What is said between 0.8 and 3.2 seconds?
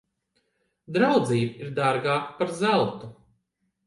Draudzība ir dārgāka par zeltu.